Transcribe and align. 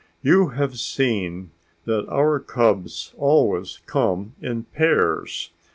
"You 0.23 0.47
have 0.47 0.79
seen 0.79 1.51
that 1.85 2.07
our 2.09 2.39
cubs 2.39 3.13
always 3.19 3.81
come 3.85 4.33
in 4.41 4.63
pairs. 4.63 5.51